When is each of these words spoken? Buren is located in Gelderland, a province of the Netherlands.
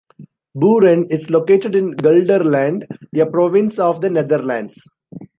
Buren 0.55 1.05
is 1.11 1.29
located 1.29 1.75
in 1.75 1.91
Gelderland, 1.93 2.87
a 3.15 3.25
province 3.27 3.77
of 3.77 4.01
the 4.01 4.09
Netherlands. 4.09 4.81